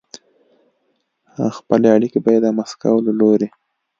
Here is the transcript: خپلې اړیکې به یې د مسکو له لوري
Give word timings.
خپلې 1.57 1.87
اړیکې 1.95 2.19
به 2.23 2.29
یې 2.35 2.39
د 2.43 2.47
مسکو 2.57 2.93
له 3.05 3.11
لوري 3.19 3.47